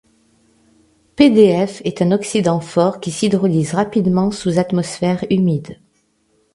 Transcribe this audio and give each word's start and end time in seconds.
PdF 1.15 1.79
est 1.85 2.01
un 2.01 2.11
oxydant 2.11 2.59
fort 2.59 2.99
qui 2.99 3.11
s'hydrolyse 3.11 3.75
rapidement 3.75 4.31
sous 4.31 4.57
atmosphère 4.57 5.23
humide. 5.29 5.77